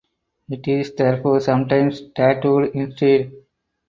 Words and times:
It 0.49 0.67
is 0.67 0.95
therefore 0.95 1.39
sometimes 1.41 2.01
tattooed 2.15 2.71
instead. 2.73 3.31